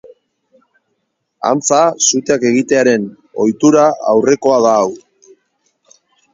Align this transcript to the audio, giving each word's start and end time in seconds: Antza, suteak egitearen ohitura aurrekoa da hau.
Antza, 1.49 1.81
suteak 2.07 2.47
egitearen 2.53 3.07
ohitura 3.45 3.87
aurrekoa 4.15 4.59
da 4.69 4.75
hau. 4.83 4.91